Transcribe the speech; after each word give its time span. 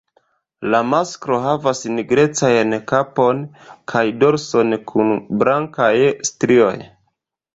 La 0.75 0.77
masklo 0.91 1.35
havas 1.43 1.81
nigrecajn 1.97 2.73
kapon 2.91 3.43
kaj 3.93 4.03
dorson 4.23 4.75
kun 4.93 5.13
blankaj 5.43 5.93
strioj. 6.31 6.75